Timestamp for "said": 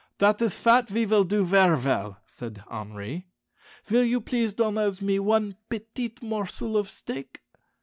2.25-2.63